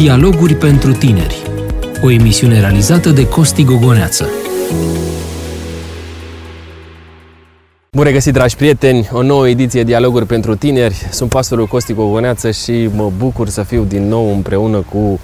[0.00, 1.42] Dialoguri pentru tineri.
[2.02, 4.28] O emisiune realizată de Costi Gogoneață.
[7.96, 9.08] Bun regăsit, dragi prieteni!
[9.12, 11.08] O nouă ediție Dialoguri pentru tineri.
[11.10, 15.18] Sunt pastorul Costi Gogoneață și mă bucur să fiu din nou împreună cu uh,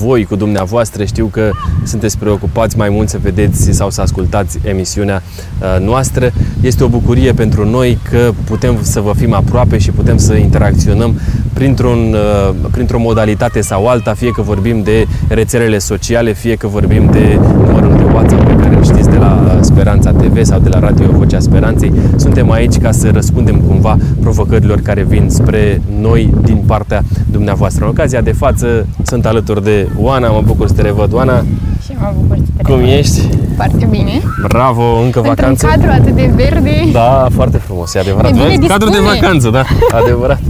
[0.00, 1.04] voi, cu dumneavoastră.
[1.04, 1.50] Știu că
[1.84, 5.22] sunteți preocupați mai mult să vedeți sau să ascultați emisiunea
[5.60, 6.30] uh, noastră.
[6.60, 11.20] Este o bucurie pentru noi că putem să vă fim aproape și putem să interacționăm
[11.52, 17.10] printr-un, uh, printr-o modalitate sau alta, fie că vorbim de rețelele sociale, fie că vorbim
[17.10, 20.78] de numărul de WhatsApp pe care îl știți de la Speranța TV sau de la
[20.78, 21.92] Radio Vocea Speranței.
[22.16, 27.84] Suntem aici ca să răspundem cumva provocărilor care vin spre noi din partea dumneavoastră.
[27.84, 31.44] În ocazia de față sunt alături de Oana, mă bucur să te revăd, Oana.
[31.84, 32.92] Și mă bucur să te Cum revăd.
[32.98, 33.20] ești?
[33.56, 34.10] Foarte bine.
[34.48, 35.66] Bravo, încă Într-un vacanță?
[35.66, 36.70] cadru atât de verde.
[36.92, 38.30] Da, foarte frumos, e adevărat.
[38.30, 38.58] E bine Vezi?
[38.68, 39.18] Cadru de dispune.
[39.20, 39.64] vacanță, da,
[40.02, 40.40] adevărat.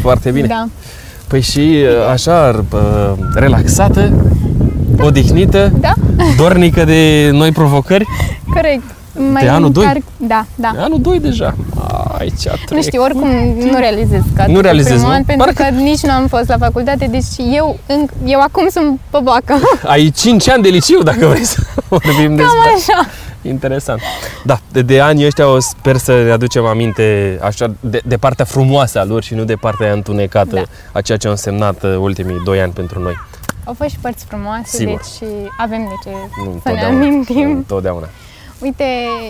[0.00, 0.46] Foarte bine.
[0.46, 0.68] Da.
[1.28, 1.70] Păi și
[2.12, 2.78] așa, uh,
[3.34, 4.12] relaxată,
[5.00, 5.92] odihnită, Da,
[6.36, 8.04] dornică de noi provocări.
[8.54, 8.82] corect.
[9.32, 9.84] Mai De anul doi?
[9.84, 10.72] încarc- Da, da.
[10.78, 11.54] Anul 2 deja.
[12.18, 12.70] Aici trec.
[12.70, 15.14] Nu știu, oricum nu realizez că Nu realizezi, primul nu?
[15.14, 18.68] an, pentru Parcă- că nici nu am fost la facultate, deci eu, înc- eu acum
[18.70, 19.58] sunt pe bacă.
[19.86, 23.08] Ai 5 ani de liceu, dacă vrei să vorbim despre Cam așa.
[23.42, 24.00] Interesant.
[24.44, 28.44] Da, de, de anii ăștia o sper să ne aducem aminte așa de, de partea
[28.44, 30.62] frumoasă a lor și nu de partea întunecată Da.
[30.92, 33.14] a ceea ce au însemnat uh, ultimii 2 ani pentru noi.
[33.64, 35.00] Au fost și părți frumoase, Sigur.
[35.20, 36.96] deci avem de ce Nu să ne întotdeauna.
[37.06, 37.46] amintim.
[37.48, 38.08] Nu Întotdeauna.
[38.62, 38.84] Uite,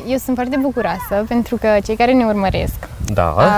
[0.09, 3.35] eu sunt foarte bucuroasă pentru că cei care ne urmăresc Da.
[3.39, 3.51] a,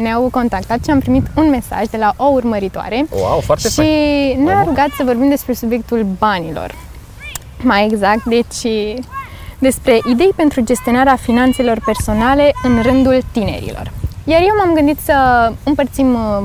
[0.00, 4.42] ne-au contactat și am primit un mesaj de la o urmăritoare Wow, foarte și fain.
[4.44, 4.68] ne-a Bravo.
[4.68, 6.74] rugat să vorbim despre subiectul banilor.
[7.62, 8.72] Mai exact, deci
[9.58, 13.90] despre idei pentru gestionarea finanțelor personale în rândul tinerilor.
[14.24, 15.14] Iar eu m-am gândit să
[15.64, 16.42] împărțim uh,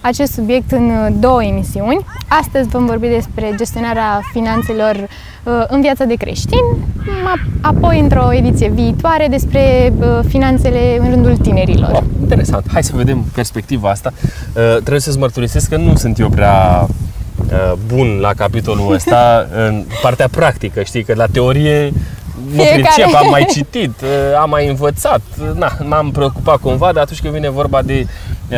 [0.00, 2.04] acest subiect în uh, două emisiuni.
[2.28, 5.08] Astăzi vom vorbi despre gestionarea finanțelor uh,
[5.68, 6.60] în viața de creștin,
[7.06, 11.90] ma- apoi într-o ediție viitoare despre uh, finanțele în rândul tinerilor.
[11.90, 12.64] Wow, interesant.
[12.72, 14.12] Hai să vedem perspectiva asta.
[14.14, 19.84] Uh, trebuie să-ți mărturisesc că nu sunt eu prea uh, bun la capitolul ăsta în
[20.02, 21.92] partea practică, știi, că la teorie
[22.54, 22.80] mă Fiecare.
[22.82, 24.08] pricep, am mai citit, uh,
[24.40, 28.06] am mai învățat, uh, na, m-am preocupat cumva, dar atunci când vine vorba de
[28.50, 28.56] uh,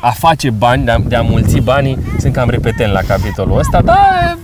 [0.00, 3.80] a face bani, de a, de a mulți banii, sunt cam repetent la capitolul ăsta,
[3.84, 4.38] dar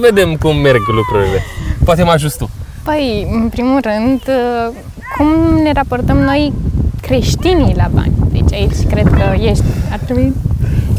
[0.00, 1.42] vedem cum merg lucrurile.
[1.84, 2.50] Poate mă ajut tu.
[2.82, 4.74] Păi, în primul rând, uh,
[5.16, 6.52] cum ne raportăm noi
[7.00, 8.12] creștinii la bani?
[8.32, 10.32] Deci aici cred că ești, ar trebui,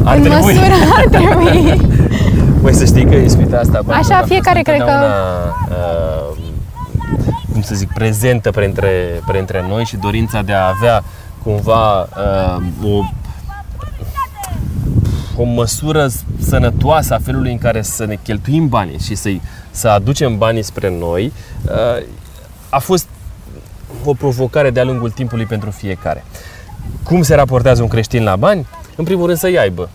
[0.03, 0.41] Ar în trebui.
[0.41, 1.81] măsură, ar trebui.
[2.61, 5.15] Păi să știi că ispita asta banilor Așa, a fost fiecare cred că- întotdeauna,
[5.69, 6.37] Uh,
[7.51, 11.03] cum să zic, prezentă printre, printre noi și dorința de a avea
[11.43, 12.99] cumva uh, o,
[15.37, 16.07] o măsură
[16.39, 19.29] sănătoasă a felului în care să ne cheltuim banii și să
[19.71, 21.33] să aducem banii spre noi
[21.65, 22.05] uh,
[22.69, 23.07] a fost
[24.03, 26.23] o provocare de-a lungul timpului pentru fiecare.
[27.03, 28.67] Cum se raportează un creștin la bani?
[28.95, 29.89] În primul rând să-i aibă.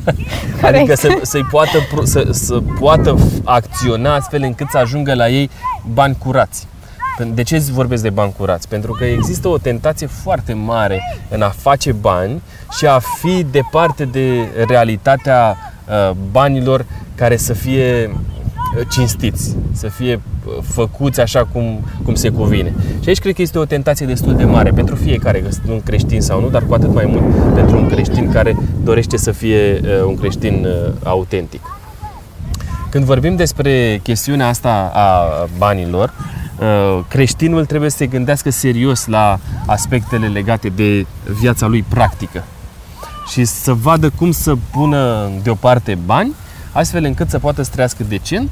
[0.62, 5.28] Adică să, să-i poată, pro- să, să poată f- acționa astfel încât să ajungă la
[5.28, 5.50] ei
[5.92, 6.66] bani curați.
[7.24, 8.68] De ce vorbesc de bani curați?
[8.68, 12.42] Pentru că există o tentație foarte mare în a face bani
[12.78, 15.56] și a fi departe de realitatea
[15.88, 22.28] uh, banilor care să fie uh, cinstiți, să fie uh, făcuți așa cum, cum se
[22.28, 22.74] cuvine.
[23.02, 25.82] Și aici cred că este o tentație destul de mare pentru fiecare, că sunt un
[25.82, 29.80] creștin sau nu, dar cu atât mai mult pentru un creștin care dorește să fie
[29.82, 31.60] uh, un creștin uh, autentic.
[32.90, 35.24] Când vorbim despre chestiunea asta a
[35.58, 36.39] banilor, uh,
[37.08, 41.06] creștinul trebuie să se gândească serios la aspectele legate de
[41.40, 42.44] viața lui practică
[43.30, 46.32] și să vadă cum să pună deoparte bani,
[46.72, 48.50] astfel încât să poată să trăiască decent,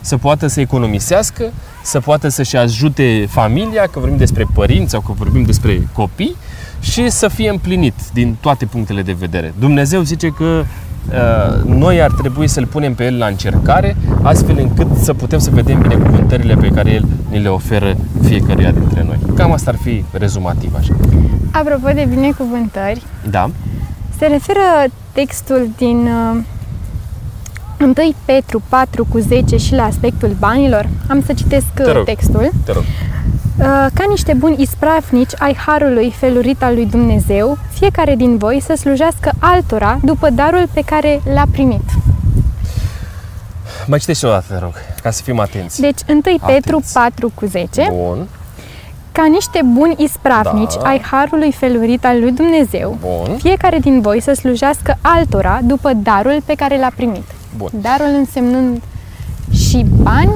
[0.00, 5.12] să poată să economisească, să poată să-și ajute familia, că vorbim despre părinți sau că
[5.12, 6.36] vorbim despre copii,
[6.80, 9.54] și să fie împlinit din toate punctele de vedere.
[9.58, 10.64] Dumnezeu zice că uh,
[11.64, 15.80] noi ar trebui să-L punem pe El la încercare, astfel încât să putem să vedem
[15.80, 19.18] binecuvântările pe care El ni le oferă fiecăruia dintre noi.
[19.36, 20.94] Cam asta ar fi rezumativ așa.
[21.50, 23.50] Apropo de binecuvântări, Da?
[24.18, 24.60] se referă
[25.12, 26.42] textul din uh,
[27.80, 27.92] 1
[28.24, 30.88] Petru 4 cu 10 și la aspectul banilor.
[31.08, 32.04] Am să citesc uh, Te rog.
[32.04, 32.50] textul.
[32.64, 32.82] Te rog.
[33.60, 38.74] Uh, Ca niște buni ispravnici ai harului felurit al lui Dumnezeu, fiecare din voi să
[38.76, 41.82] slujească altora după darul pe care l-a primit.
[43.86, 44.72] Mai citește o dată, te rog,
[45.02, 45.80] ca să fim atenți.
[45.80, 46.92] Deci 1 Petru Atenți.
[46.92, 48.26] 4 cu 10, Bun,
[49.12, 50.88] ca niște buni ispravnici Da.
[50.88, 56.42] ai harului felurit al lui Dumnezeu, bun, fiecare din voi să slujească altora după darul
[56.44, 57.24] pe care l-a primit.
[57.56, 57.70] Bun.
[57.80, 58.82] Darul însemnând
[59.52, 60.30] și bani?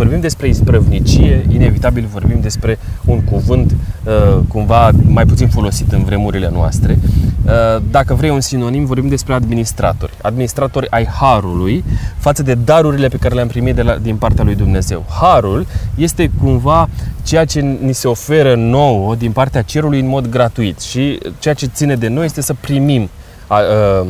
[0.00, 3.70] Um, când vorbim despre isprăvnicie, inevitabil vorbim despre un cuvânt
[4.04, 6.98] uh, cumva mai puțin folosit în vremurile noastre.
[7.44, 10.12] Uh, dacă vrei un sinonim, vorbim despre administratori.
[10.22, 11.84] Administratori ai harului
[12.18, 15.06] față de darurile pe care le-am primit de la, din partea lui Dumnezeu.
[15.20, 16.88] Harul este cumva
[17.22, 21.66] ceea ce ni se oferă nouă din partea cerului în mod gratuit și ceea ce
[21.66, 23.02] ține de noi este să primim
[23.50, 24.08] uh,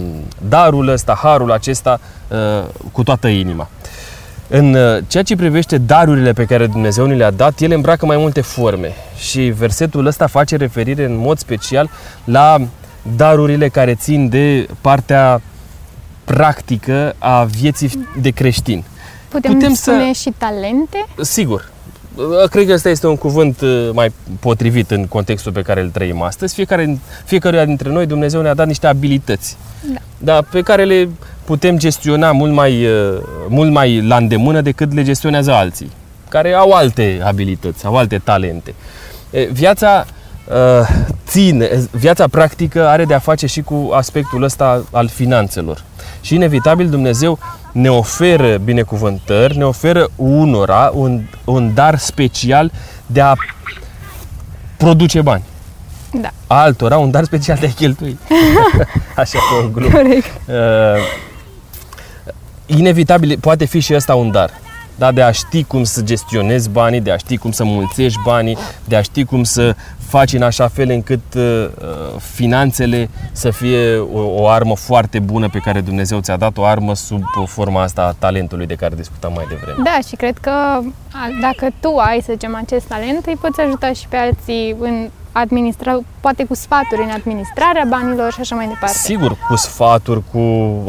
[0.48, 2.00] darul ăsta, harul acesta
[2.93, 3.69] cu toată inima.
[4.52, 8.17] În uh, ceea ce privește darurile pe care Dumnezeu ni le-a dat, ele îmbracă mai
[8.17, 11.91] multe forme și versetul ăsta face referire în mod special
[12.25, 12.61] la
[13.17, 15.41] darurile care țin de partea
[16.25, 18.85] practică a vieții de creștin.
[19.29, 20.20] Putem, Putem spune să...
[20.20, 21.06] și talente?
[21.20, 21.70] Sigur.
[22.20, 25.90] Uh, cred că ăsta este un cuvânt uh, mai potrivit în contextul pe care îl
[25.90, 26.55] trăim astăzi.
[26.55, 29.56] Fiecare, fiecare dintre noi Dumnezeu ne-a dat niște abilități.
[29.93, 29.99] Da.
[30.19, 31.08] Dar pe care le
[31.44, 33.19] putem gestiona mult mai, uh,
[33.49, 35.90] mult mai la îndemână decât le gestionează alții,
[36.28, 38.75] care au alte abilități, au alte talente.
[39.52, 40.05] Viața
[40.49, 40.88] uh,
[41.26, 45.84] ține, viața practică are de a face și cu aspectul ăsta al finanțelor.
[46.20, 47.38] Și inevitabil Dumnezeu
[47.72, 52.72] ne oferă binecuvântări, ne oferă unora un, un dar special
[53.06, 53.34] de a
[54.76, 55.43] produce bani.
[56.12, 56.31] Da.
[56.46, 58.19] Altora un dar special de a cheltui.
[59.17, 59.96] Așa cu o glumă.
[59.96, 60.40] Corect.
[60.49, 60.55] Uh,
[62.67, 64.50] inevitabil poate fi și ăsta un dar.
[64.96, 68.56] Da, de a ști cum să gestionezi banii, de a ști cum să mulțești banii,
[68.84, 69.76] de a ști cum să
[70.10, 75.48] faci în așa fel încât uh, uh, finanțele să fie o, o armă foarte bună
[75.48, 79.32] pe care Dumnezeu ți-a dat, o armă sub forma asta a talentului de care discutam
[79.34, 79.82] mai devreme.
[79.84, 80.80] Da, și cred că
[81.40, 85.99] dacă tu ai, să zicem, acest talent, îi poți ajuta și pe alții în administra,
[86.21, 88.97] poate cu sfaturi în administrarea banilor și așa mai departe.
[88.97, 90.38] Sigur, cu sfaturi, cu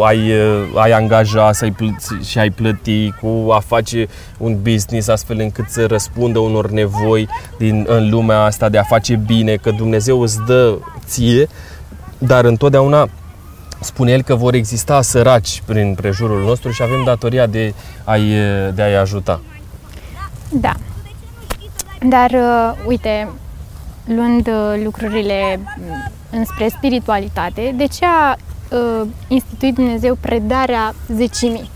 [0.02, 0.32] ai,
[0.76, 4.08] ai angaja să ai plăti, și ai plăti, cu a face
[4.38, 7.28] un business astfel încât să răspundă unor nevoi
[7.58, 11.48] din, în lumea asta de a face bine, că Dumnezeu îți dă ție,
[12.18, 13.10] dar întotdeauna
[13.80, 17.74] spune el că vor exista săraci prin prejurul nostru și avem datoria de
[18.04, 18.34] a-i,
[18.74, 19.42] de a-i ajuta.
[20.50, 20.74] Da.
[22.08, 23.30] Dar, uh, uite,
[24.06, 28.36] luând uh, lucrurile mm, înspre spiritualitate, de ce a
[28.70, 31.70] uh, instituit Dumnezeu predarea zecimii?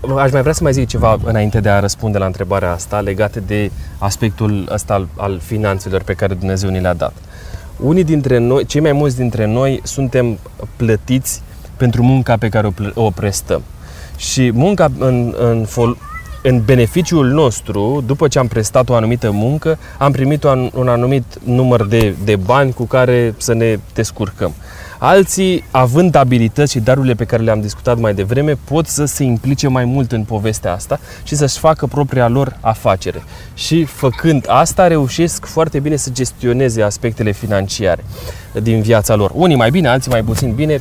[0.16, 3.40] Aș mai vrea să mai zic ceva înainte de a răspunde la întrebarea asta legată
[3.40, 7.12] de aspectul ăsta al, al finanțelor pe care Dumnezeu ni le-a dat.
[7.76, 10.38] Unii dintre noi, cei mai mulți dintre noi, suntem
[10.76, 11.42] plătiți
[11.76, 13.62] pentru munca pe care o, o prestăm.
[14.16, 15.96] Și munca în, în, fol,
[16.48, 21.24] în beneficiul nostru, după ce am prestat o anumită muncă, am primit un, un anumit
[21.44, 24.54] număr de, de bani cu care să ne descurcăm.
[24.98, 29.68] Alții, având abilități și darurile pe care le-am discutat mai devreme, pot să se implice
[29.68, 33.22] mai mult în povestea asta și să-și facă propria lor afacere.
[33.54, 38.04] Și făcând asta, reușesc foarte bine să gestioneze aspectele financiare
[38.62, 39.30] din viața lor.
[39.34, 40.80] Unii mai bine, alții mai puțin bine,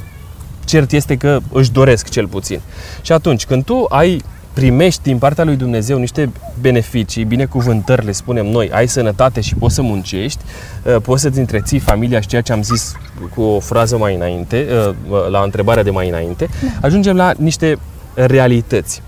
[0.65, 2.59] cert este că își doresc cel puțin.
[3.01, 4.23] Și atunci, când tu ai
[4.55, 9.75] primești din partea lui Dumnezeu niște beneficii, binecuvântări, le spunem noi, ai sănătate și poți
[9.75, 10.43] să muncești,
[10.83, 12.95] uh, poți să-ți întreții familia și ceea ce am zis
[13.33, 14.67] cu o frază mai înainte,
[15.09, 16.67] uh, la întrebarea de mai înainte, da.
[16.81, 17.77] ajungem la niște
[18.13, 19.01] realități.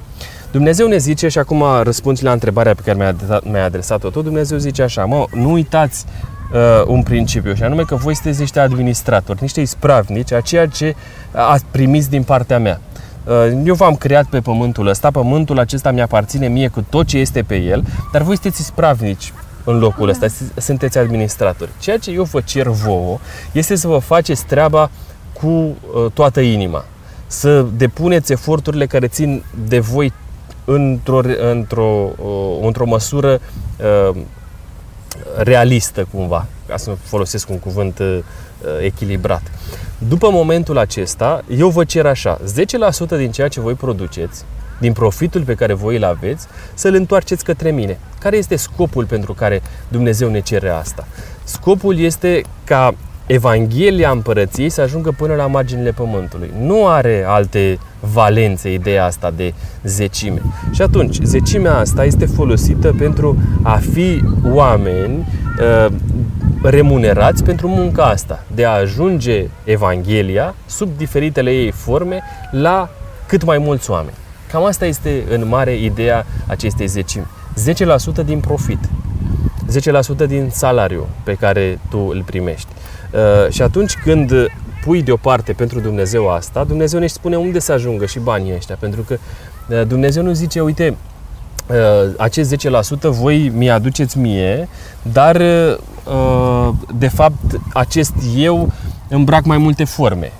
[0.52, 4.82] Dumnezeu ne zice, și acum răspund la întrebarea pe care mi-a adresat-o tot, Dumnezeu zice
[4.82, 6.06] așa, mă, nu uitați
[6.54, 10.96] uh, un principiu, și anume că voi sunteți niște administratori, niște ispravnici a ceea ce
[11.32, 12.82] ați primit din partea mea.
[13.28, 17.42] Uh, eu v-am creat pe pământul ăsta, pământul acesta mi-aparține mie cu tot ce este
[17.42, 21.70] pe el, dar voi sunteți spravnici în locul ăsta, sunteți administratori.
[21.80, 23.20] Ceea ce eu vă cer vouă
[23.52, 24.90] este să vă faceți treaba
[25.34, 25.76] cu uh,
[26.14, 26.86] toată inima.
[27.28, 30.14] Să depuneți eforturile care țin de voi
[30.66, 33.40] într-o, într-o, uh, într-o măsură
[35.38, 38.02] realistă cumva, ca să folosesc un cuvânt
[38.82, 39.42] echilibrat.
[40.08, 42.40] După momentul acesta, eu vă cer așa,
[43.16, 44.44] 10% din ceea ce voi produceți,
[44.80, 48.00] din profitul pe care voi îl aveți, să-l întoarceți către mine.
[48.20, 51.08] Care este scopul pentru care Dumnezeu ne cere asta?
[51.44, 52.96] Scopul este ca
[53.28, 56.52] Evanghelia împărăției să ajungă până la marginile pământului.
[56.60, 60.42] Nu are alte valențe ideea asta de zecime.
[60.72, 65.28] Și atunci, zecimea asta este folosită pentru a fi oameni
[65.60, 65.94] uh,
[66.70, 72.22] remunerați pentru munca asta, de a ajunge Evanghelia sub diferitele ei forme
[72.52, 72.90] la
[73.28, 74.16] cât mai mulți oameni.
[74.52, 77.26] Cam asta este în mare ideea acestei zecimi.
[78.22, 78.80] 10% din profit,
[80.24, 82.68] 10% din salariu pe care tu îl primești.
[83.12, 84.32] Uh, și atunci când
[84.84, 88.76] pui deoparte pentru Dumnezeu asta, Dumnezeu ne spune unde să ajungă și banii ăștia.
[88.80, 89.18] Pentru că
[89.70, 91.17] uh, Dumnezeu nu zice, uite, uh,
[92.18, 94.70] acest 10% voi mi aduceți mie,
[95.02, 98.72] dar uh, de fapt acest eu
[99.08, 100.32] îmbrac mai multe forme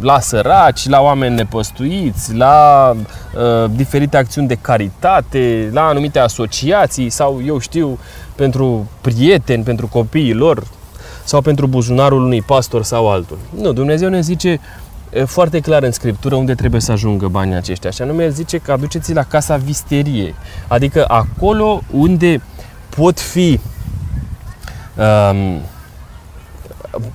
[0.00, 7.40] la săraci, la oameni nepăstuiți, la uh, diferite acțiuni de caritate, la anumite asociații sau,
[7.44, 7.98] eu știu,
[8.34, 10.62] pentru prieteni, pentru copiii lor
[11.24, 13.38] sau pentru buzunarul unui pastor sau altul.
[13.60, 14.60] Nu, Dumnezeu ne zice
[15.24, 17.90] foarte clar în Scriptură unde trebuie să ajungă banii aceștia.
[17.90, 20.34] Și anume, El zice că aduceți la casa visteriei,
[20.68, 22.42] adică acolo unde
[22.88, 23.60] pot fi
[24.96, 25.60] um,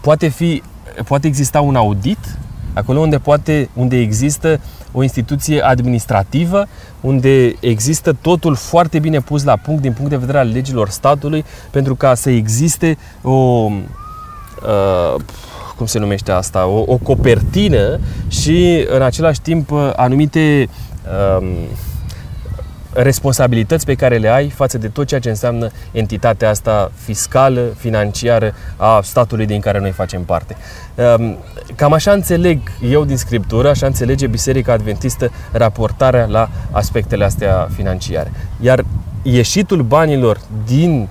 [0.01, 0.63] poate fi
[1.05, 2.37] poate exista un audit,
[2.73, 4.59] acolo unde, poate, unde există
[4.91, 6.67] o instituție administrativă,
[7.01, 11.45] unde există totul foarte bine pus la punct din punct de vedere al legilor statului,
[11.69, 15.15] pentru ca să existe o, uh,
[15.81, 20.69] cum se numește asta, o, o copertină și în același timp anumite
[21.39, 21.47] uh,
[22.93, 28.53] responsabilități pe care le ai față de tot ceea ce înseamnă entitatea asta fiscală, financiară
[28.77, 30.55] a statului din care noi facem parte.
[30.95, 31.37] Ehm,
[31.75, 32.59] cam așa înțeleg
[32.89, 38.31] eu din Scriptură, așa înțelege Biserica Adventistă raportarea la aspectele astea financiare.
[38.59, 38.85] Iar
[39.21, 41.07] ieșitul banilor din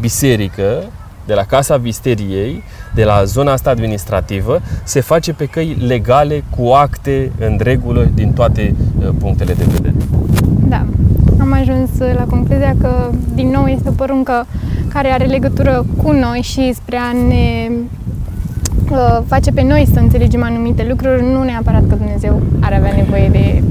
[0.00, 0.84] biserică,
[1.28, 2.62] de la Casa Visteriei,
[2.94, 8.32] de la zona asta administrativă, se face pe căi legale, cu acte în regulă, din
[8.32, 9.94] toate eh, punctele de vedere.
[10.68, 10.86] Da,
[11.40, 14.46] am ajuns la concluzia că, din nou, este o poruncă
[14.88, 17.70] care are legătură cu noi și spre a ne
[18.90, 23.28] uh, face pe noi să înțelegem anumite lucruri, nu neapărat că Dumnezeu ar avea nevoie
[23.28, 23.62] de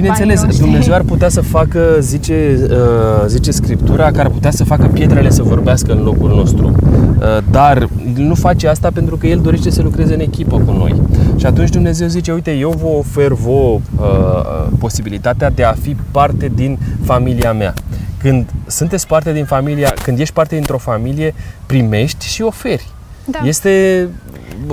[0.00, 4.86] Bineînțeles, Dumnezeu ar putea să facă, zice, uh, zice Scriptura, că ar putea să facă
[4.92, 6.74] pietrele să vorbească în locul nostru.
[7.18, 11.02] Uh, dar nu face asta pentru că El dorește să lucreze în echipă cu noi.
[11.36, 16.50] Și atunci Dumnezeu zice, uite, eu vă ofer vouă uh, posibilitatea de a fi parte
[16.54, 17.74] din familia mea.
[18.22, 21.34] Când sunteți parte din familia, când ești parte dintr-o familie,
[21.66, 22.86] primești și oferi.
[23.24, 23.38] Da.
[23.44, 24.08] Este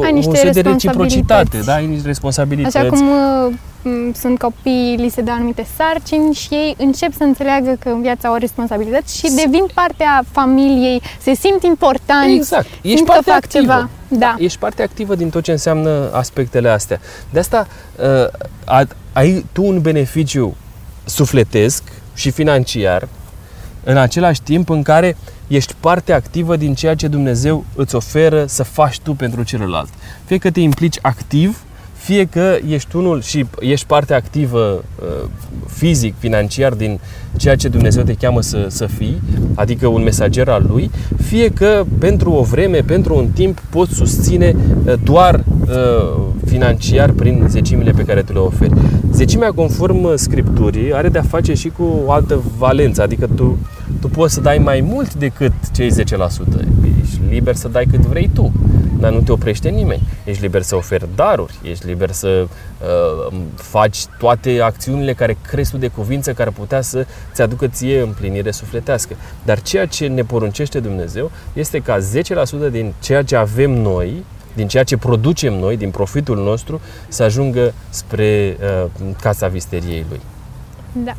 [0.03, 1.73] Ai niște un set de reciprocitate, da?
[1.73, 2.77] Ai niște responsabilități.
[2.77, 3.53] Așa cum uh,
[4.15, 8.27] sunt copii, li se dă anumite sarcini și ei încep să înțeleagă că în viața
[8.27, 12.67] au responsabilități și devin parte a familiei, se simt importanți, exact.
[12.81, 13.61] Ești parte că fac activă.
[13.61, 13.89] ceva.
[14.07, 14.35] Da.
[14.39, 16.99] Ești parte activă din tot ce înseamnă aspectele astea.
[17.29, 17.67] De asta
[18.65, 20.55] uh, ai tu un beneficiu
[21.05, 23.07] sufletesc și financiar
[23.83, 25.17] în același timp în care
[25.47, 29.89] ești parte activă din ceea ce Dumnezeu îți oferă să faci tu pentru celălalt.
[30.25, 31.61] Fie că te implici activ
[32.07, 35.29] fie că ești unul și ești parte activă uh,
[35.67, 36.99] fizic, financiar din
[37.37, 39.21] ceea ce Dumnezeu te cheamă să, să fii,
[39.55, 44.55] adică un mesager al Lui, fie că pentru o vreme, pentru un timp poți susține
[44.85, 48.73] uh, doar uh, financiar prin zecimile pe care tu le oferi.
[49.11, 53.57] Zecimea conform Scripturii are de-a face și cu o altă valență, adică tu,
[54.01, 55.93] tu poți să dai mai mult decât cei 10%.
[57.01, 58.51] Ești liber să dai cât vrei tu
[58.99, 60.01] dar nu te oprește nimeni.
[60.23, 65.77] Ești liber să oferi daruri, ești liber să uh, faci toate acțiunile care crezi tu
[65.77, 69.15] de cuvință, care putea să ți aducă ție împlinire sufletească.
[69.45, 71.97] Dar ceea ce ne poruncește Dumnezeu este ca
[72.67, 74.23] 10% din ceea ce avem noi,
[74.55, 78.89] din ceea ce producem noi, din profitul nostru, să ajungă spre uh,
[79.21, 80.19] casa visteriei Lui.
[81.03, 81.15] Da.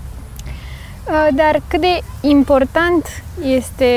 [1.09, 3.91] Uh, dar cât de important este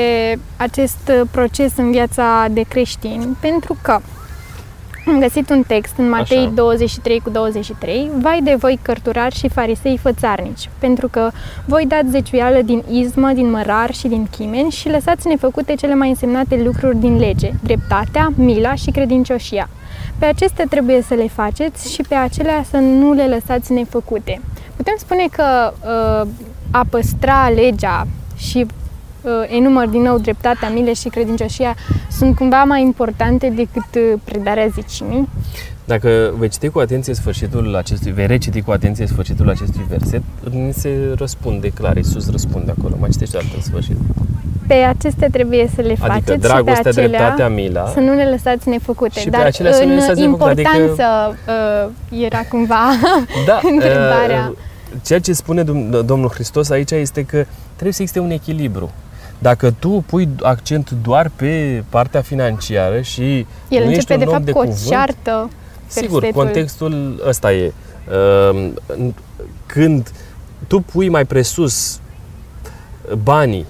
[0.56, 3.36] acest proces în viața de creștini?
[3.40, 3.98] Pentru că
[5.06, 6.50] am găsit un text în Matei Așa.
[6.54, 11.30] 23 cu 23, Vai de voi cărturari și farisei fățarnici, pentru că
[11.64, 16.08] voi dați zeciuială din izmă, din mărar și din chimeni și lăsați nefăcute cele mai
[16.08, 19.68] însemnate lucruri din lege, dreptatea, mila și credincioșia.
[20.18, 24.40] Pe acestea trebuie să le faceți și pe acelea să nu le lăsați nefăcute.
[24.76, 25.72] Putem spune că
[26.22, 26.28] uh,
[26.72, 28.66] a păstra legea și
[29.22, 31.76] uh, enumăr din nou dreptatea, mile și credincioșia
[32.10, 35.28] sunt cumva mai importante decât uh, predarea zicimii?
[35.84, 40.72] Dacă vei citi cu atenție sfârșitul acestui, vei reciti cu atenție sfârșitul acestui verset, ni
[40.72, 43.96] se răspunde clar, Iisus răspunde acolo, mai citește dată în sfârșit.
[44.66, 48.00] Pe acestea trebuie să le adică faceți adică dragostea, și pe acelea dreptatea, mila, să
[48.00, 49.20] nu le lăsați nefăcute.
[49.20, 51.90] Și Dar pe acelea să nu le lăsați importanță adică...
[52.10, 52.82] uh, era cumva
[53.46, 54.52] da, întrebarea.
[54.52, 54.70] Uh,
[55.04, 55.62] ceea ce spune
[56.02, 58.92] Domnul Hristos aici este că trebuie să existe un echilibru.
[59.38, 64.24] Dacă tu pui accent doar pe partea financiară și El nu începe ești un de
[64.24, 65.50] fapt de cu o cuvânt, ceartă.
[65.86, 67.72] Sigur, contextul ăsta e.
[68.08, 68.80] Ehm,
[69.66, 70.12] când
[70.66, 72.00] tu pui mai presus
[73.22, 73.66] banii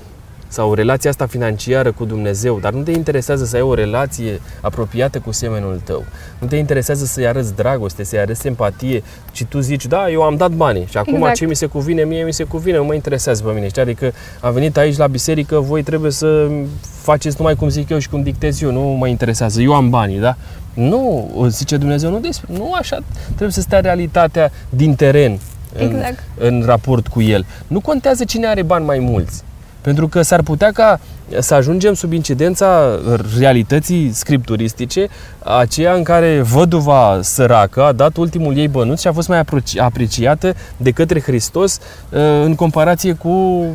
[0.52, 5.18] sau relația asta financiară cu Dumnezeu, dar nu te interesează să ai o relație apropiată
[5.18, 6.04] cu semenul tău.
[6.38, 10.36] Nu te interesează să-i arăți dragoste, să-i arăți empatie, ci tu zici, da, eu am
[10.36, 11.34] dat banii și acum exact.
[11.36, 13.68] ce mi se cuvine, mie mi se cuvine, nu mă interesează pe mine.
[13.68, 13.82] Știi?
[13.82, 18.08] Adică am venit aici la biserică, voi trebuie să faceți numai cum zic eu și
[18.08, 20.36] cum dictez eu, nu mă interesează, eu am banii, da?
[20.74, 25.38] Nu, zice Dumnezeu, nu despre, nu așa, trebuie să stea realitatea din teren
[25.76, 26.22] exact.
[26.38, 27.46] în, în raport cu el.
[27.66, 29.42] Nu contează cine are bani mai mulți.
[29.82, 31.00] Pentru că s-ar putea ca
[31.38, 32.98] să ajungem sub incidența
[33.38, 35.08] realității scripturistice,
[35.44, 39.44] aceea în care văduva săracă a dat ultimul ei bănuț și a fost mai
[39.76, 43.66] apreciată de către Hristos uh, în comparație cu uh,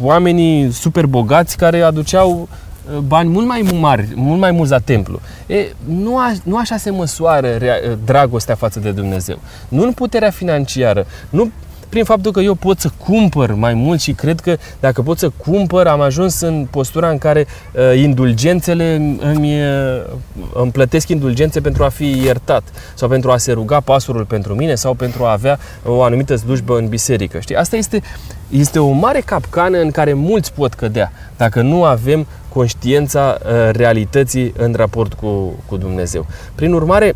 [0.00, 2.48] oamenii super bogați care aduceau
[2.90, 5.20] uh, bani mult mai mari, mult mai mulți la templu.
[5.46, 9.38] E, nu, a, nu așa se măsoară rea, dragostea față de Dumnezeu.
[9.68, 11.50] Nu în puterea financiară, nu
[11.90, 15.30] prin faptul că eu pot să cumpăr mai mult și cred că dacă pot să
[15.36, 20.02] cumpăr, am ajuns în postura în care uh, indulgențele îmi, uh,
[20.54, 22.62] îmi plătesc indulgențe pentru a fi iertat
[22.94, 26.78] sau pentru a se ruga pasurul pentru mine sau pentru a avea o anumită slujbă
[26.78, 27.40] în biserică.
[27.40, 27.56] Știi?
[27.56, 28.02] Asta este,
[28.48, 34.52] este o mare capcană în care mulți pot cădea dacă nu avem conștiința uh, realității
[34.56, 36.26] în raport cu, cu Dumnezeu.
[36.54, 37.14] Prin urmare,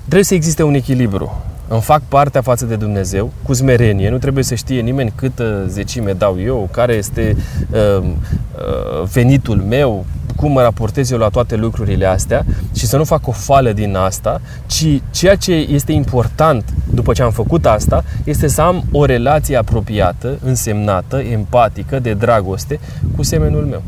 [0.00, 1.42] trebuie să existe un echilibru
[1.74, 6.12] îmi fac partea față de Dumnezeu cu smerenie, nu trebuie să știe nimeni câtă zecime
[6.12, 7.36] dau eu, care este
[7.70, 10.04] uh, uh, venitul meu,
[10.36, 13.96] cum mă raportez eu la toate lucrurile astea și să nu fac o fală din
[13.96, 19.04] asta, ci ceea ce este important după ce am făcut asta este să am o
[19.04, 22.80] relație apropiată, însemnată, empatică, de dragoste
[23.16, 23.82] cu semenul meu.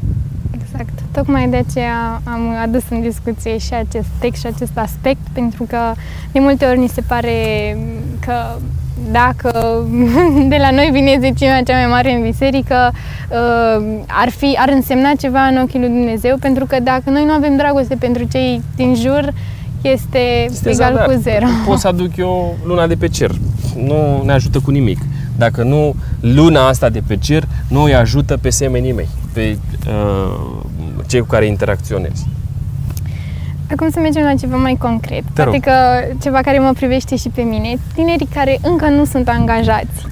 [1.17, 1.27] Exact.
[1.27, 5.79] Tocmai de aceea am adus în discuție și acest text și acest aspect, pentru că
[6.33, 7.33] de multe ori ni se pare
[8.21, 8.35] că
[9.11, 9.85] dacă
[10.53, 15.13] de la noi vine zecimea cea mai mare în biserică, uh, ar, fi, ar însemna
[15.19, 18.95] ceva în ochii lui Dumnezeu, pentru că dacă noi nu avem dragoste pentru cei din
[18.95, 19.33] jur,
[19.81, 21.07] este, este egal zadar.
[21.07, 21.47] cu zero.
[21.67, 23.31] Pot să aduc eu luna de pe cer.
[23.85, 24.99] Nu ne ajută cu nimic.
[25.39, 30.65] Dacă nu, luna asta de pe cer nu îi ajută pe semenii mei, pe uh,
[31.07, 32.25] cei cu care interacționez.
[33.71, 35.23] Acum să mergem la ceva mai concret.
[35.33, 35.73] Te Poate că
[36.23, 37.79] ceva care mă privește și pe mine.
[37.95, 40.07] Tinerii care încă nu sunt angajați.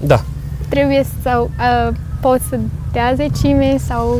[0.00, 0.24] Da.
[0.68, 2.58] Trebuie să uh, pot să
[2.92, 4.18] dea zecime sau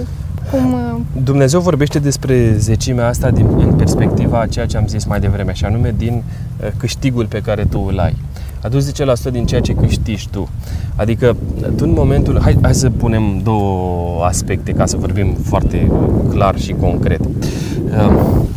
[0.51, 0.73] cum...
[0.73, 1.01] Uh...
[1.23, 5.53] Dumnezeu vorbește despre zecimea asta din, în perspectiva a ceea ce am zis mai devreme,
[5.53, 6.23] și anume din
[6.63, 8.17] uh, câștigul pe care tu îl ai
[8.63, 10.49] aduci 10% din ceea ce câștigi tu.
[10.97, 12.41] Adică, tu în momentul...
[12.41, 15.91] Hai, hai să punem două aspecte ca să vorbim foarte
[16.31, 17.21] clar și concret.
[17.21, 18.49] Um,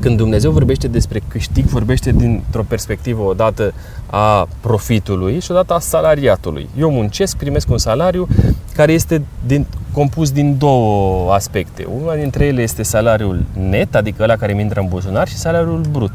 [0.00, 3.72] când Dumnezeu vorbește despre câștig, vorbește dintr-o perspectivă odată
[4.06, 6.68] a profitului și odată a salariatului.
[6.78, 8.28] Eu muncesc, primesc un salariu
[8.74, 9.66] care este din,
[9.98, 11.86] compus din două aspecte.
[12.02, 15.80] Una dintre ele este salariul net, adică ăla care mi intră în buzunar, și salariul
[15.90, 16.12] brut,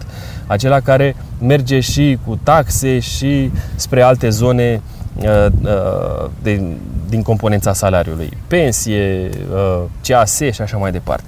[0.48, 4.82] acela care merge și cu taxe și spre alte zone
[5.16, 6.62] uh, uh, de,
[7.10, 8.38] din componența salariului.
[8.48, 11.24] Pensie, uh, CAS și așa mai departe.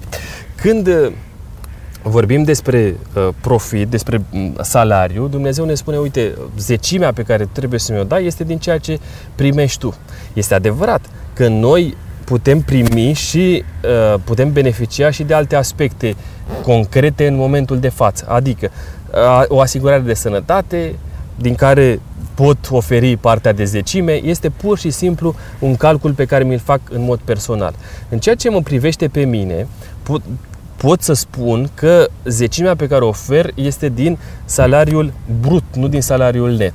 [0.56, 0.90] Când
[2.02, 7.80] vorbim despre uh, profit, despre mm, salariu, Dumnezeu ne spune, uite, zecimea pe care trebuie
[7.80, 9.00] să mi-o dai este din ceea ce
[9.36, 9.96] primești tu.
[10.34, 11.02] Este adevărat
[11.34, 16.16] că noi putem primi și uh, putem beneficia și de alte aspecte
[16.64, 18.26] concrete în momentul de față.
[18.28, 18.70] Adică
[19.14, 20.96] uh, o asigurare de sănătate
[21.36, 22.00] din care
[22.34, 26.80] pot oferi partea de zecime, este pur și simplu un calcul pe care mi-l fac
[26.90, 27.74] în mod personal.
[28.10, 29.68] În ceea ce mă privește pe mine,
[30.04, 30.22] pot,
[30.76, 36.02] pot să spun că zecimea pe care o ofer este din salariul brut, nu din
[36.02, 36.74] salariul net.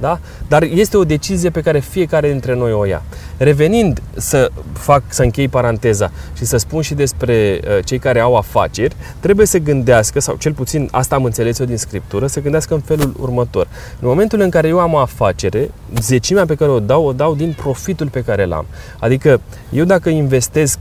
[0.00, 0.18] Da?
[0.48, 3.02] Dar este o decizie pe care fiecare dintre noi o ia.
[3.36, 8.36] Revenind să fac, să închei paranteza și să spun și despre uh, cei care au
[8.36, 12.74] afaceri, trebuie să gândească, sau cel puțin asta am înțeles eu din Scriptură, să gândească
[12.74, 13.66] în felul următor.
[14.00, 17.34] În momentul în care eu am o afacere, zecimea pe care o dau, o dau
[17.34, 18.66] din profitul pe care l-am.
[18.98, 19.40] Adică
[19.72, 20.78] eu dacă investesc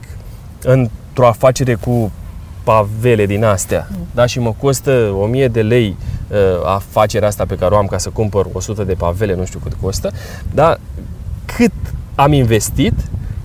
[0.63, 2.12] într-o afacere cu
[2.63, 6.13] pavele din astea, da, și mă costă 1000 de lei uh,
[6.65, 9.74] afacerea asta pe care o am ca să cumpăr 100 de pavele, nu știu cât
[9.82, 10.12] costă,
[10.54, 10.78] da,
[11.46, 11.72] cât
[12.15, 12.93] am investit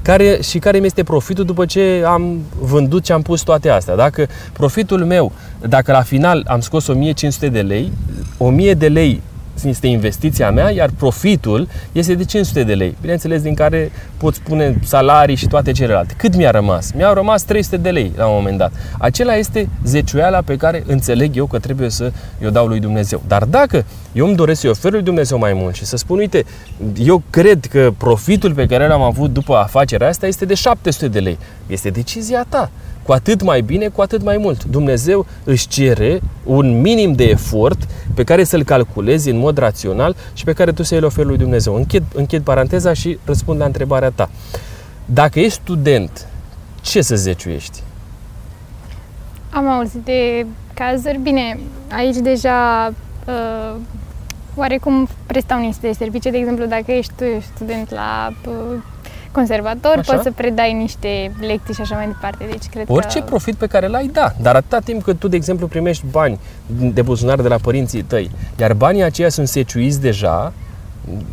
[0.03, 3.97] care, și care mi este profitul după ce am vândut ce am pus toate astea.
[3.97, 7.93] Dacă profitul meu, dacă la final am scos 1500 de lei,
[8.37, 9.23] 1000 de lei
[9.65, 12.97] este investiția mea, iar profitul este de 500 de lei.
[13.01, 16.15] Bineînțeles, din care pot spune salarii și toate celelalte.
[16.17, 16.93] Cât mi-a rămas?
[16.93, 18.73] Mi-au rămas 300 de lei la un moment dat.
[18.99, 22.13] Acela este zeciuiala pe care înțeleg eu că trebuie să
[22.47, 23.23] o dau lui Dumnezeu.
[23.27, 26.45] Dar dacă eu îmi doresc să-i ofer lui Dumnezeu mai mult și să spun, uite,
[26.99, 31.19] eu cred că profitul pe care l-am avut după afacerea asta este de 700 de
[31.19, 31.39] lei.
[31.67, 32.71] Este decizia ta.
[33.09, 34.65] Cu atât mai bine, cu atât mai mult.
[34.65, 37.79] Dumnezeu își cere un minim de efort
[38.15, 41.75] pe care să-l calculezi în mod rațional și pe care tu să-l oferi lui Dumnezeu.
[41.75, 44.31] Închid, închid paranteza și răspund la întrebarea ta.
[45.05, 46.27] Dacă ești student,
[46.81, 47.83] ce să zeciuiești?
[49.51, 51.19] Am auzit de cazuri.
[51.19, 51.59] Bine,
[51.93, 52.93] aici deja
[53.27, 53.77] uh,
[54.55, 56.31] oarecum prestau niște servicii.
[56.31, 57.13] De exemplu, dacă ești
[57.55, 58.55] student la uh,
[59.39, 60.13] conservator, așa?
[60.13, 62.45] poți să predai niște lecții și așa mai departe.
[62.51, 63.25] Deci cred Orice că...
[63.25, 64.33] profit pe care l-ai, da.
[64.41, 68.31] Dar atâta timp cât tu, de exemplu, primești bani de buzunar de la părinții tăi,
[68.61, 70.53] iar banii aceia sunt seciuiți deja,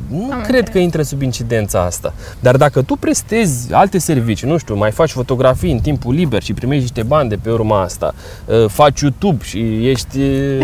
[0.10, 0.70] nu Am cred înțeles.
[0.70, 2.14] că intră sub incidența asta.
[2.40, 6.54] Dar dacă tu prestezi alte servicii, nu știu, mai faci fotografii în timpul liber și
[6.54, 8.14] primești niște bani de pe urma asta,
[8.46, 10.20] uh, faci YouTube și ești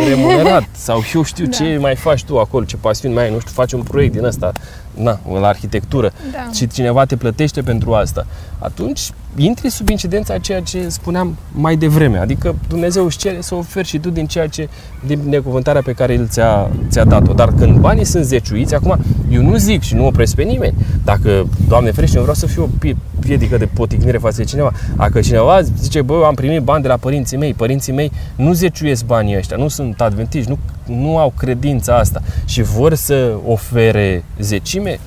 [0.07, 1.51] remunerat sau eu știu da.
[1.51, 4.23] ce mai faci tu acolo, ce pasiuni mai ai, nu știu, faci un proiect din
[4.23, 4.51] ăsta,
[4.93, 6.51] na, la arhitectură da.
[6.53, 8.25] și cineva te plătește pentru asta,
[8.59, 12.17] atunci intri sub incidența a ceea ce spuneam mai devreme.
[12.17, 14.69] Adică Dumnezeu își cere să oferi și tu din ceea ce,
[15.05, 17.33] din necuvântarea pe care El ți-a, ți-a dat-o.
[17.33, 18.97] Dar când banii sunt zeciuiți, acum
[19.29, 20.73] eu nu zic și nu opresc pe nimeni.
[21.03, 22.87] Dacă, Doamne ferește, eu vreau să fiu o
[23.19, 24.71] piedică de poticnire față de cineva.
[24.97, 29.05] Dacă cineva zice, bă, am primit bani de la părinții mei, părinții mei nu zeciuiesc
[29.05, 30.57] banii ăștia, nu sunt adventiști, nu,
[30.95, 34.99] nu au credința asta și vor să ofere zecime,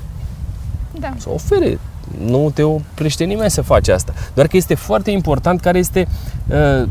[1.00, 1.12] da.
[1.18, 1.78] să ofere
[2.26, 4.12] nu te oprește nimeni să faci asta.
[4.34, 6.08] Doar că este foarte important care este
[6.46, 6.88] uh,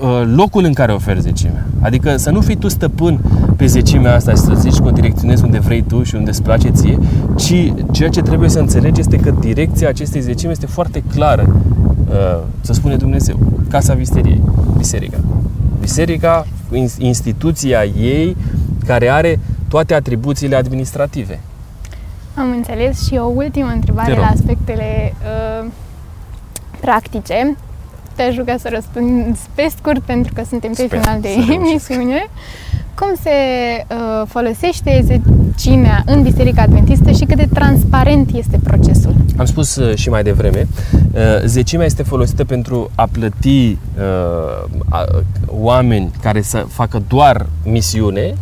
[0.00, 1.66] uh, locul în care oferi zecimea.
[1.80, 3.20] Adică să nu fii tu stăpân
[3.56, 6.42] pe zecimea asta și să zici că o direcționezi unde vrei tu și unde îți
[6.42, 6.98] place ție,
[7.36, 11.56] ci ceea ce trebuie să înțelegi este că direcția acestei zecime este foarte clară,
[12.08, 13.38] uh, să spune Dumnezeu.
[13.70, 14.40] Casa Visteriei,
[14.76, 15.18] biserica.
[15.80, 16.46] Biserica,
[16.98, 18.36] instituția ei
[18.86, 21.40] care are toate atribuțiile administrative.
[22.36, 25.66] Am înțeles și o ultimă întrebare la aspectele uh,
[26.80, 27.56] practice.
[28.14, 32.28] Te-aș ruga să răspund pe scurt pentru că suntem pe Sper, final de emisiune.
[32.94, 33.30] Cum se
[33.90, 39.14] uh, folosește zecimea în Biserica Adventistă și cât de transparent este procesul?
[39.36, 46.10] Am spus uh, și mai devreme, uh, zecimea este folosită pentru a plăti uh, oameni
[46.22, 48.34] care să facă doar misiune,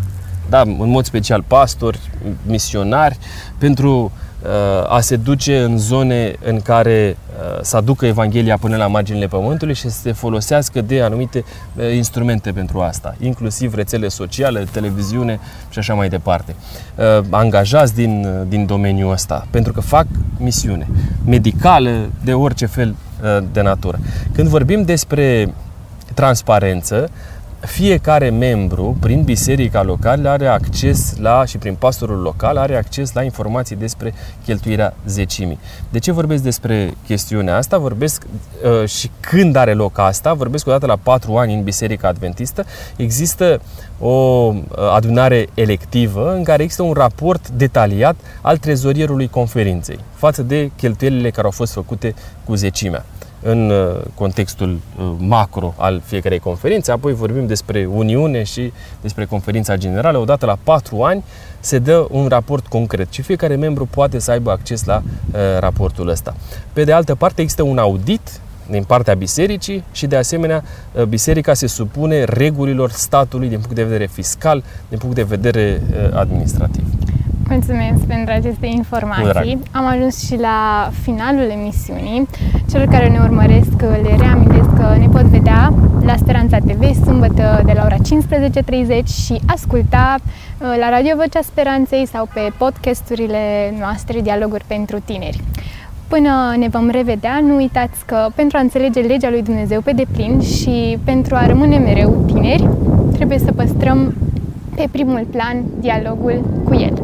[0.55, 2.01] da, în mod special pastori,
[2.47, 3.19] misionari,
[3.59, 4.13] pentru
[4.43, 9.27] uh, a se duce în zone în care uh, să aducă Evanghelia până la marginile
[9.27, 15.41] pământului și să se folosească de anumite uh, instrumente pentru asta, inclusiv rețele sociale, televiziune
[15.71, 16.55] și așa mai departe.
[17.31, 20.07] Angajați din, din domeniul ăsta, pentru că fac
[20.39, 20.89] misiune
[21.27, 22.95] medicală de orice fel
[23.53, 23.99] de natură.
[24.33, 25.55] Când vorbim despre
[26.15, 27.11] transparență,
[27.67, 33.23] fiecare membru, prin biserica locală, are acces la, și prin pastorul local, are acces la
[33.23, 35.59] informații despre cheltuirea zecimii.
[35.91, 37.79] De ce vorbesc despre chestiunea asta?
[37.79, 38.23] Vorbesc
[38.83, 42.65] uh, și când are loc asta, vorbesc odată la patru ani în Biserica Adventistă.
[42.97, 43.61] Există
[43.99, 44.55] o uh,
[44.95, 51.47] adunare electivă în care există un raport detaliat al trezorierului conferinței față de cheltuielile care
[51.47, 53.05] au fost făcute cu zecimea
[53.45, 59.77] în uh, contextul uh, macro al fiecarei conferințe, apoi vorbim despre Uniune și despre conferința
[59.77, 60.19] generală.
[60.19, 61.25] Odată la patru ani
[61.61, 66.09] se dă un raport concret și fiecare membru poate să aibă acces la uh, raportul
[66.09, 66.35] ăsta.
[66.73, 71.55] Pe de altă parte, există un audit din partea bisericii și de asemenea uh, biserica
[71.55, 77.04] se supune regulilor statului din punct de vedere fiscal, din punct de vedere administrativ.
[77.49, 79.59] Mulțumesc pentru aceste informații.
[79.71, 82.29] Am ajuns și la finalul emisiunii.
[82.71, 85.73] Celor care ne urmăresc le reamintesc că ne pot vedea
[86.05, 92.07] la Speranța TV sâmbătă de la ora 15.30 și asculta uh, la Radio Vocea Speranței
[92.07, 95.41] sau pe podcasturile noastre Dialoguri pentru Tineri.
[96.09, 100.41] Până ne vom revedea, nu uitați că pentru a înțelege legea lui Dumnezeu pe deplin
[100.41, 102.69] și pentru a rămâne mereu tineri,
[103.13, 104.15] trebuie să păstrăm
[104.75, 107.04] pe primul plan dialogul cu El.